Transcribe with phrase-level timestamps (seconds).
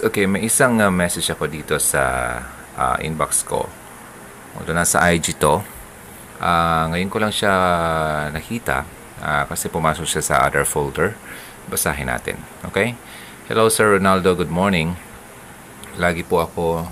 [0.00, 2.00] Okay, may isang uh, message ako dito sa
[2.72, 3.68] uh, inbox ko.
[4.56, 5.60] Ito nasa IG to.
[6.40, 7.52] Uh, ngayon ko lang siya
[8.32, 8.88] nakita
[9.20, 11.20] uh, kasi pumasok siya sa other folder.
[11.68, 12.40] Basahin natin.
[12.64, 12.96] Okay?
[13.44, 14.96] Hello Sir Ronaldo, good morning.
[16.00, 16.88] Lagi po ako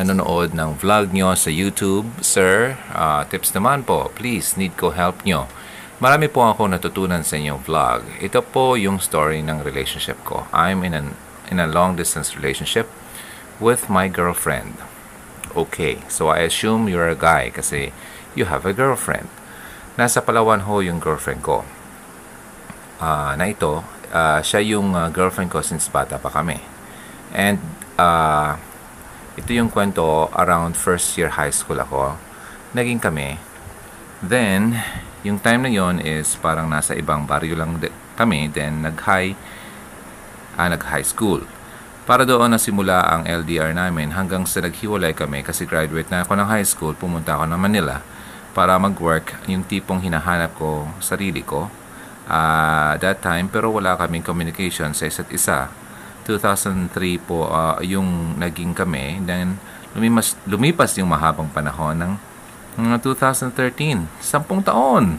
[0.00, 2.08] nanonood ng vlog nyo sa YouTube.
[2.24, 4.08] Sir, uh, tips naman po.
[4.16, 5.52] Please, need ko help nyo.
[6.00, 8.08] Marami po ako natutunan sa inyong vlog.
[8.24, 10.48] Ito po yung story ng relationship ko.
[10.56, 12.90] I'm in an in a long distance relationship
[13.60, 14.76] with my girlfriend.
[15.56, 17.92] Okay, so I assume you're a guy kasi
[18.36, 19.32] you have a girlfriend.
[19.96, 21.64] Nasa Palawan ho yung girlfriend ko.
[23.00, 23.80] Uh, na ito,
[24.12, 26.60] uh, siya yung uh, girlfriend ko since bata pa kami.
[27.32, 27.56] And
[27.96, 28.60] uh,
[29.40, 32.20] ito yung kwento around first year high school ako.
[32.76, 33.40] Naging kami.
[34.20, 34.80] Then,
[35.24, 37.80] yung time na yon is parang nasa ibang baryo lang
[38.16, 38.52] kami.
[38.52, 39.36] Then, nag-high
[40.56, 41.44] ah, nag-high school.
[42.06, 46.38] Para doon na simula ang LDR namin hanggang sa naghiwalay kami kasi graduate na ako
[46.38, 47.98] ng high school, pumunta ako ng Manila
[48.54, 51.66] para mag-work yung tipong hinahanap ko sarili ko.
[52.30, 55.66] Uh, that time, pero wala kaming communication sa isa't isa.
[56.26, 59.18] 2003 po uh, yung naging kami.
[59.26, 59.58] Then,
[59.94, 62.12] lumipas, lumipas yung mahabang panahon ng
[62.82, 64.06] uh, 2013.
[64.22, 65.18] Sampung taon.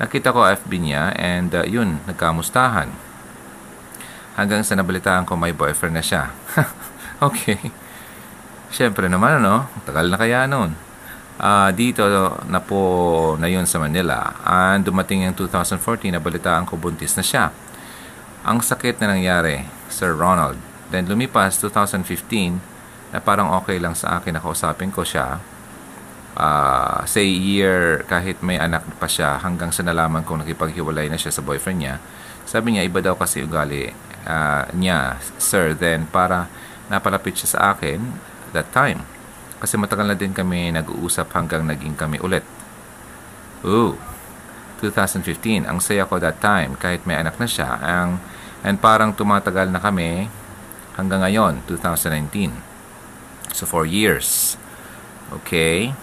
[0.00, 3.13] Nakita ko FB niya and uh, yun, nagkamustahan
[4.34, 6.30] hanggang sa nabalitaan ko may boyfriend na siya.
[7.28, 7.58] okay.
[8.74, 10.74] Siyempre naman, ano, tagal na kaya noon.
[11.34, 12.06] Uh, dito
[12.46, 14.34] na po na yun sa Manila.
[14.42, 17.50] And dumating yung 2014, nabalitaan ko buntis na siya.
[18.46, 20.58] Ang sakit na nangyari, Sir Ronald.
[20.90, 22.74] Then lumipas 2015,
[23.14, 25.38] na parang okay lang sa akin na kausapin ko siya.
[26.34, 31.30] Uh, say year, kahit may anak pa siya, hanggang sa nalaman kong nakipaghiwalay na siya
[31.30, 31.94] sa boyfriend niya.
[32.42, 33.94] Sabi niya, iba daw kasi ugali
[34.24, 36.48] uh, niya, sir, then para
[36.88, 38.00] napalapit siya sa akin
[38.52, 39.04] that time.
[39.60, 42.44] Kasi matagal na din kami nag-uusap hanggang naging kami ulit.
[43.64, 43.96] Ooh,
[44.84, 45.64] 2015.
[45.64, 47.80] Ang saya ko that time, kahit may anak na siya.
[47.80, 48.20] Ang,
[48.60, 50.28] and parang tumatagal na kami
[51.00, 52.52] hanggang ngayon, 2019.
[53.56, 54.60] So, 4 years.
[55.32, 55.96] Okay.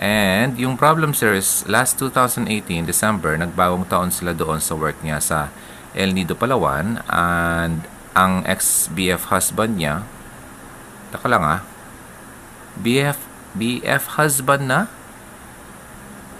[0.00, 5.20] And yung problem, sir, is last 2018, December, nagbagong taon sila doon sa work niya
[5.20, 5.48] sa
[5.96, 10.06] El Nido, Palawan and ang ex-BF husband niya
[11.10, 11.60] taka lang ah.
[12.78, 13.18] BF
[13.58, 14.86] BF husband na?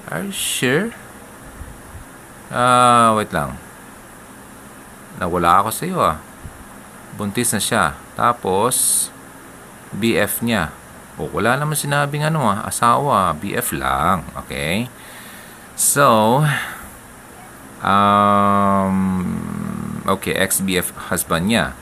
[0.06, 0.94] Are you sure?
[2.50, 3.58] Ah uh, wait lang.
[5.18, 6.18] Nawala ako sa iyo ah.
[7.18, 7.98] Buntis na siya.
[8.14, 9.10] Tapos
[9.90, 10.70] BF niya.
[11.18, 13.34] O wala naman sinabing ano ah asawa.
[13.34, 14.86] BF lang okay?
[15.74, 16.40] So
[17.82, 18.59] um,
[20.16, 21.76] okay, ex-BF husband niya.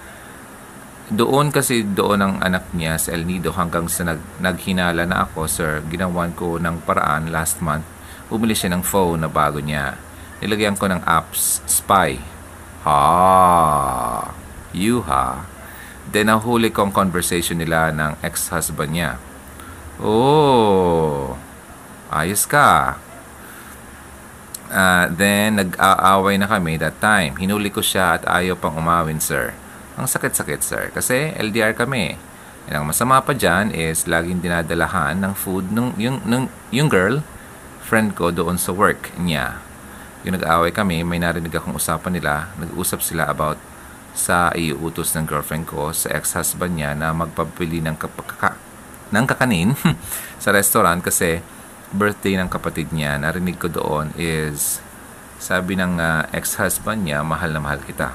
[1.09, 5.49] Doon kasi doon ang anak niya sa El Nido hanggang sa nag, naghinala na ako,
[5.49, 7.89] sir, ginawan ko ng paraan last month.
[8.29, 9.97] Bumili siya ng phone na bago niya.
[10.45, 12.21] Nilagyan ko ng apps, spy.
[12.85, 13.01] Ha,
[14.77, 15.49] you ha.
[16.13, 19.17] Then nahuli ko ang conversation nila ng ex-husband niya.
[19.97, 21.41] Oh,
[22.13, 23.01] ayos ka.
[24.69, 27.41] Uh, then, nag-aaway na kami that time.
[27.41, 29.57] Hinuli ko siya at ayaw pang umawin, sir.
[29.97, 30.85] Ang sakit-sakit, sir.
[30.93, 32.21] Kasi LDR kami.
[32.69, 37.25] And ang masama pa dyan is laging dinadalahan ng food nung, yung, nung, yung girl,
[37.81, 39.65] friend ko doon sa work niya.
[40.29, 42.53] Yung nag-aaway kami, may narinig akong usapan nila.
[42.61, 43.57] Nag-usap sila about
[44.13, 48.61] sa iuutos ng girlfriend ko sa ex-husband niya na magpabili ng, kapaka,
[49.09, 49.73] ng kakanin
[50.43, 51.41] sa restaurant kasi
[51.95, 54.85] birthday ng kapatid niya, narinig ko doon is
[55.39, 58.13] sabi ng uh, ex-husband niya, mahal na mahal kita.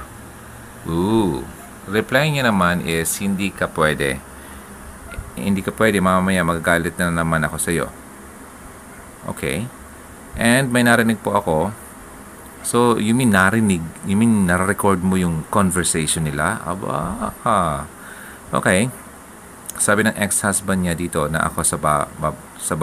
[0.86, 1.42] Ooh.
[1.88, 4.20] Reply niya naman is, hindi ka pwede.
[5.40, 7.88] Hindi ka pwede, mamaya magagalit na naman ako sa iyo.
[9.24, 9.68] Okay.
[10.36, 11.58] And may narinig po ako.
[12.64, 13.84] So, you mean narinig?
[14.08, 16.64] You mean nare-record mo yung conversation nila?
[16.64, 17.88] Aba, ha.
[18.52, 18.88] Okay.
[19.76, 22.76] Sabi ng ex-husband niya dito na ako sa, ba, ba, sa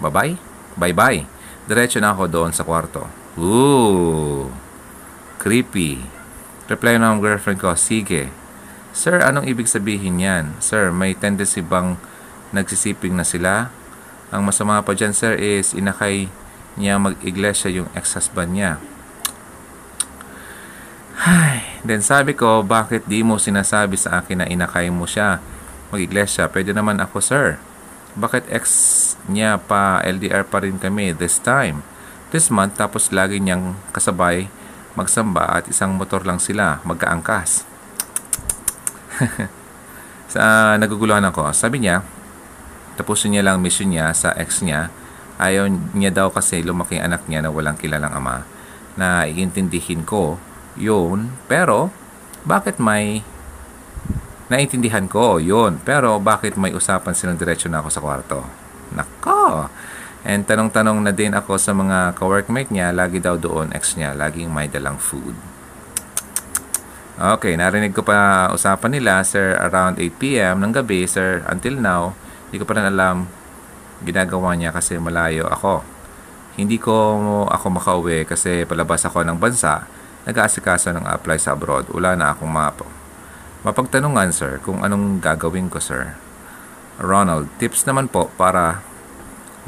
[0.00, 0.40] babay
[0.78, 1.26] Bye-bye?
[1.66, 3.06] Diretso na ako doon sa kwarto.
[3.38, 4.50] Ooh.
[5.40, 6.02] Creepy.
[6.70, 8.30] Reply ng girlfriend ko, sige.
[8.96, 10.56] Sir, anong ibig sabihin yan?
[10.62, 11.98] Sir, may tendency bang
[12.54, 13.70] nagsisiping na sila?
[14.30, 16.30] Ang masama pa dyan, sir, is inakay
[16.78, 18.78] niya mag-iglesia yung ex-husband niya.
[21.20, 25.42] Ay, then sabi ko, bakit di mo sinasabi sa akin na inakay mo siya
[25.90, 26.48] mag-iglesia?
[26.48, 27.58] Pwede naman ako, sir.
[28.18, 28.64] Bakit ex
[29.30, 31.86] niya pa LDR pa rin kami this time?
[32.34, 34.50] This month tapos lagi niyang kasabay
[34.98, 37.66] magsamba at isang motor lang sila magkaangkas.
[40.32, 41.50] sa naguguluhan ako.
[41.54, 42.02] Sabi niya,
[42.98, 44.90] tapusin niya lang mission niya sa ex niya.
[45.40, 48.44] Ayaw niya daw kasi lumaki anak niya na walang kilalang ama.
[48.98, 50.36] Na iintindihin ko
[50.76, 51.32] yun.
[51.48, 51.88] Pero,
[52.44, 53.24] bakit may
[54.50, 55.78] Naintindihan ko, yun.
[55.86, 58.42] Pero bakit may usapan silang diretsyo na ako sa kwarto?
[58.90, 59.70] Nako!
[60.26, 64.50] And tanong-tanong na din ako sa mga ka-workmate niya, lagi daw doon, ex niya, laging
[64.50, 65.38] may dalang food.
[67.14, 72.12] Okay, narinig ko pa usapan nila, sir, around 8pm ng gabi, sir, until now,
[72.50, 73.30] hindi ko pa rin alam
[74.02, 75.86] ginagawa niya kasi malayo ako.
[76.58, 76.92] Hindi ko
[77.46, 79.86] ako makauwi kasi palabas ako ng bansa,
[80.26, 81.86] nag-aasikaso ng apply sa abroad.
[81.94, 82.99] Wala na akong map
[83.60, 86.16] Mapagtanungan, sir, kung anong gagawin ko, sir.
[86.96, 88.80] Ronald, tips naman po para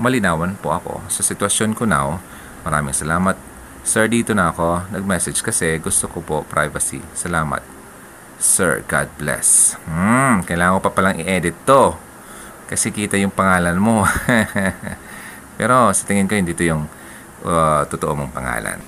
[0.01, 2.17] malinawan po ako sa sitwasyon ko now.
[2.65, 3.37] Maraming salamat.
[3.85, 4.89] Sir, dito na ako.
[4.97, 7.05] Nag-message kasi gusto ko po privacy.
[7.13, 7.61] Salamat.
[8.41, 9.77] Sir, God bless.
[9.85, 11.93] Hmm, kailangan ko pa palang i-edit to.
[12.73, 14.09] Kasi kita yung pangalan mo.
[15.61, 16.89] Pero sa tingin ko, hindi to yung
[17.45, 18.81] uh, totoo mong pangalan.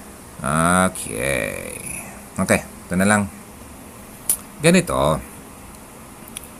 [0.89, 1.77] Okay.
[2.41, 3.44] Okay, ito na lang.
[4.62, 5.19] Ganito,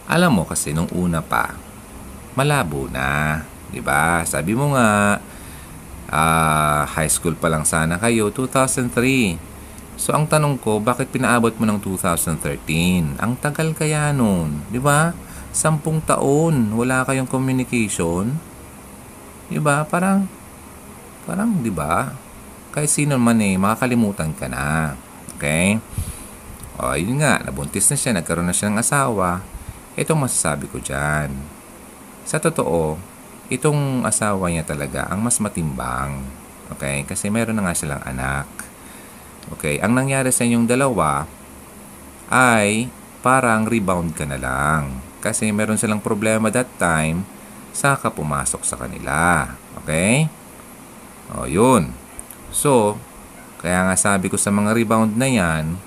[0.05, 1.55] alam mo kasi nung una pa,
[2.35, 3.43] malabo na.
[3.75, 4.23] 'di ba?
[4.23, 5.19] Sabi mo nga,
[6.15, 9.55] uh, high school pa lang sana kayo, 2003.
[9.95, 13.19] So, ang tanong ko, bakit pinaabot mo ng 2013?
[13.19, 15.15] Ang tagal kaya nun, di ba?
[15.55, 18.35] Sampung taon, wala kayong communication.
[19.47, 19.87] Di ba?
[19.87, 20.27] Parang,
[21.31, 22.11] parang, di ba?
[22.75, 24.99] Kahit sino man eh, makakalimutan ka na.
[25.39, 25.79] Okay?
[26.75, 29.47] O, yun nga, nabuntis na siya, nagkaroon na siya ng asawa.
[29.95, 31.31] Itong masasabi ko dyan.
[32.27, 32.99] Sa totoo,
[33.47, 36.27] itong asawa niya talaga ang mas matimbang.
[36.75, 37.07] Okay?
[37.07, 38.51] Kasi meron na nga silang anak.
[39.55, 39.79] Okay?
[39.79, 41.31] Ang nangyari sa inyong dalawa
[42.33, 42.91] ay
[43.23, 44.99] parang rebound ka na lang.
[45.23, 47.23] Kasi meron silang problema that time,
[47.71, 49.47] saka pumasok sa kanila.
[49.85, 50.27] Okay?
[51.39, 51.95] O, yun.
[52.51, 52.99] So,
[53.63, 55.79] kaya nga sabi ko sa mga rebound na yan,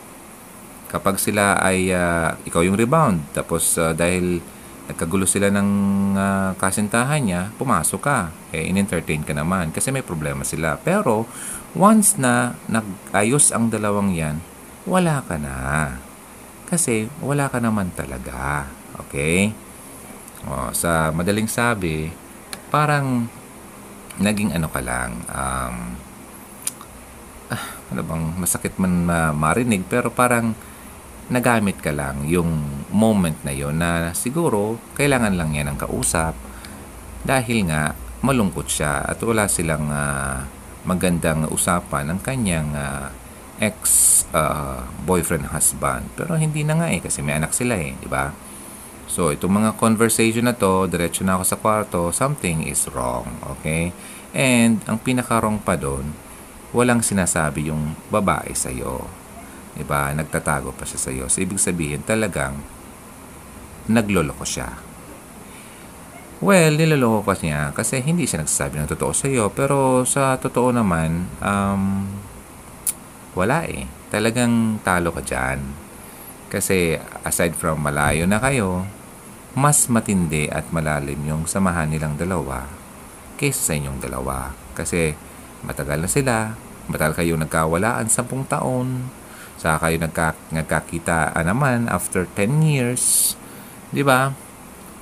[0.88, 4.40] kapag sila ay uh, ikaw yung rebound tapos uh, dahil
[4.88, 5.70] nagkagulo sila ng
[6.16, 8.32] uh, kasintahan niya, pumasok ka.
[8.56, 10.80] Eh, in-entertain ka naman kasi may problema sila.
[10.80, 11.28] Pero,
[11.76, 14.40] once na nag-ayos ang dalawang yan,
[14.88, 16.00] wala ka na.
[16.72, 18.72] Kasi, wala ka naman talaga.
[19.08, 19.52] Okay?
[20.48, 22.08] O, sa madaling sabi,
[22.72, 23.28] parang
[24.24, 25.76] naging ano ka lang, um,
[27.52, 30.58] ah, ano bang masakit man uh, marinig, pero parang
[31.28, 36.34] nagamit ka lang yung moment na yon na siguro kailangan lang niya ng kausap
[37.28, 37.92] dahil nga
[38.24, 40.48] malungkot siya at wala silang uh,
[40.88, 43.12] magandang usapan ng kanyang uh,
[43.60, 46.08] ex uh, boyfriend husband.
[46.16, 48.32] Pero hindi na nga eh kasi may anak sila eh di ba?
[49.08, 53.92] So itong mga conversation na to diretso na ako sa kwarto something is wrong okay?
[54.32, 56.16] And ang pinaka wrong pa doon
[56.72, 59.08] walang sinasabi yung babae sa iyo
[59.78, 60.10] Diba?
[60.10, 61.30] Nagtatago pa siya sa iyo.
[61.30, 62.58] So, ibig sabihin, talagang
[63.88, 64.74] nagloloko siya.
[66.38, 69.50] Well, niloloko ka niya kasi hindi siya nagsasabi ng totoo sa iyo.
[69.54, 72.06] Pero sa totoo naman, um,
[73.34, 73.86] wala eh.
[74.10, 75.62] Talagang talo ka dyan.
[76.50, 78.86] Kasi aside from malayo na kayo,
[79.58, 82.70] mas matindi at malalim yung samahan nilang dalawa
[83.42, 84.54] kaysa sa inyong dalawa.
[84.78, 85.18] Kasi
[85.66, 86.36] matagal na sila,
[86.86, 89.10] matagal kayo nagkawalaan, sampung taon,
[89.58, 93.34] sa kayo nagka, nagkakita naman after 10 years.
[93.90, 94.32] Di ba?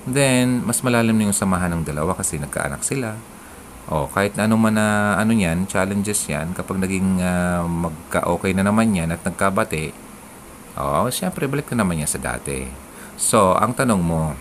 [0.07, 3.19] Then, mas malalim na yung samahan ng dalawa kasi nagkaanak sila.
[3.85, 8.95] O, kahit ano man na ano yan, challenges yan, kapag naging uh, magka-okay na naman
[8.95, 9.93] yan at nagkabate,
[10.75, 12.65] o, syempre, balik na naman yan sa dati.
[13.15, 14.33] So, ang tanong mo,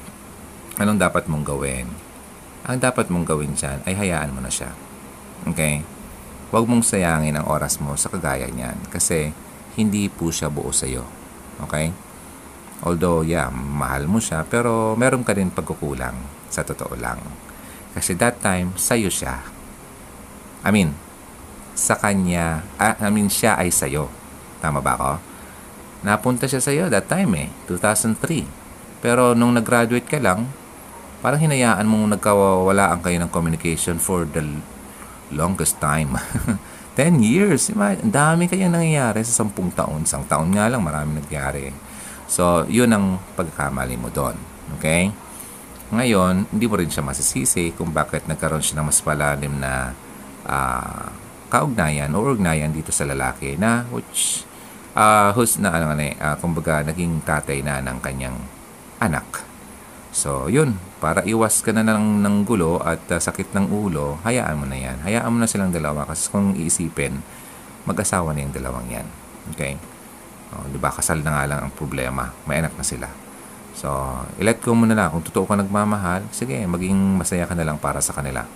[0.80, 1.86] anong dapat mong gawin?
[2.64, 4.72] Ang dapat mong gawin dyan ay hayaan mo na siya.
[5.46, 5.84] Okay?
[6.50, 8.76] Huwag mong sayangin ang oras mo sa kagaya niyan.
[8.90, 9.30] Kasi,
[9.74, 11.06] hindi po siya buo sa iyo.
[11.66, 11.90] Okay?
[12.84, 16.14] Although, yeah, mahal mo siya, pero meron ka rin pagkukulang
[16.52, 17.18] sa totoo lang.
[17.94, 19.40] Kasi that time, sa'yo siya.
[20.66, 20.92] I mean,
[21.74, 24.10] sa kanya, ah, I mean, siya ay sa'yo.
[24.62, 25.12] Tama ba ako?
[26.04, 29.00] Napunta siya sa'yo that time eh, 2003.
[29.00, 30.48] Pero nung nag-graduate ka lang,
[31.24, 34.44] parang hinayaan mong nagkawalaan kayo ng communication for the
[35.32, 36.14] longest time.
[36.94, 37.74] 10 years.
[37.74, 40.06] Ang dami kayang nangyayari sa 10 taon.
[40.06, 41.74] Isang taon nga lang, marami nangyayari.
[42.30, 44.38] So, yun ang pagkakamali mo doon.
[44.78, 45.10] Okay?
[45.90, 49.92] Ngayon, hindi mo rin siya masisisi kung bakit nagkaroon siya ng mas palalim na
[50.48, 51.06] uh,
[51.52, 54.42] kaugnayan o ugnayan dito sa lalaki na which
[54.96, 58.38] uh, who's na ano uh, kumbaga naging tatay na ng kanyang
[58.98, 59.44] anak.
[60.14, 60.78] So, yun.
[61.04, 64.80] Para iwas ka na ng, ng gulo at uh, sakit ng ulo, hayaan mo na
[64.80, 65.04] yan.
[65.04, 67.20] Hayaan mo na silang dalawa kasi kung iisipin,
[67.84, 69.04] mag-asawa na yung dalawang yan.
[69.52, 69.76] Okay?
[70.56, 70.88] O, di ba?
[70.88, 72.32] Kasal na nga lang ang problema.
[72.48, 73.12] May anak na sila.
[73.76, 73.92] So,
[74.40, 75.12] ilet go mo na.
[75.12, 78.48] Kung totoo ka nagmamahal, sige, maging masaya ka na lang para sa kanila.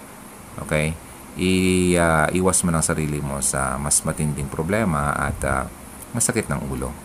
[0.64, 0.96] Okay?
[1.36, 1.52] I,
[2.00, 5.68] uh, iwas mo ng sarili mo sa mas matinding problema at uh,
[6.16, 6.96] masakit ng ulo.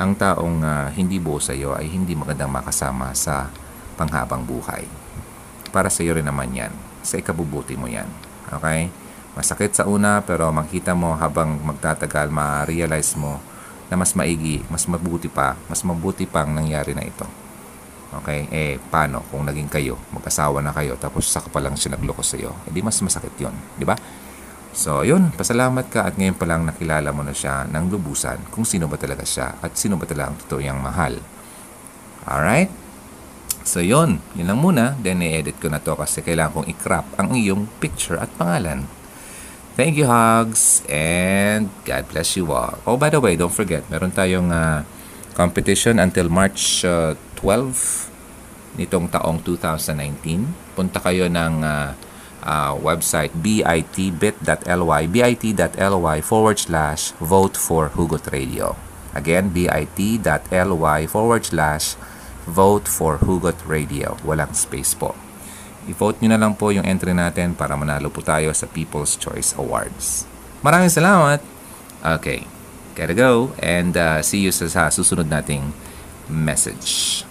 [0.00, 3.52] Ang taong uh, hindi buo sa iyo ay hindi magandang makasama sa
[3.94, 4.84] panghabang buhay.
[5.72, 6.72] Para sa iyo rin naman yan.
[7.04, 8.08] Sa ikabubuti mo yan.
[8.52, 8.92] Okay?
[9.32, 13.40] Masakit sa una pero makita mo habang magtatagal, ma-realize mo
[13.88, 17.24] na mas maigi, mas mabuti pa, mas mabuti pang nangyari na ito.
[18.20, 18.48] Okay?
[18.52, 22.36] Eh, paano kung naging kayo, mag-asawa na kayo, tapos saka pa lang siya nagloko sa
[22.36, 22.52] iyo?
[22.68, 23.96] Hindi mas masakit yon di ba?
[24.72, 28.64] So, yun, pasalamat ka at ngayon pa lang nakilala mo na siya ng lubusan kung
[28.64, 31.20] sino ba talaga siya at sino ba talaga ang totoo mahal.
[32.24, 32.81] Alright?
[33.62, 34.98] So yun, yun lang muna.
[34.98, 38.86] Then i-edit ko na to kasi kailangan kong i-crop ang iyong picture at pangalan.
[39.72, 42.76] Thank you, Hugs, and God bless you all.
[42.84, 44.84] Oh, by the way, don't forget, meron tayong uh,
[45.32, 48.12] competition until March uh, 12
[48.76, 50.76] nitong taong 2019.
[50.76, 51.96] Punta kayo ng uh,
[52.44, 58.76] uh, website bit.ly bit.ly forward slash vote for Hugot Radio.
[59.16, 61.96] Again, bit.ly forward slash
[62.46, 64.18] vote for Hugot Radio.
[64.26, 65.14] Walang space po.
[65.90, 69.54] I-vote nyo na lang po yung entry natin para manalo po tayo sa People's Choice
[69.58, 70.30] Awards.
[70.62, 71.42] Maraming salamat!
[72.02, 72.46] Okay,
[72.94, 75.74] gotta go and uh, see you sa, sa susunod nating
[76.30, 77.22] message.